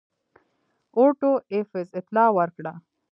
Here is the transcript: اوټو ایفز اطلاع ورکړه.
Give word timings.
اوټو 0.97 1.31
ایفز 1.53 1.87
اطلاع 1.99 2.29
ورکړه. 2.37 2.73